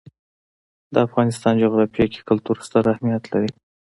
[0.93, 3.51] د افغانستان جغرافیه کې کلتور ستر اهمیت لري.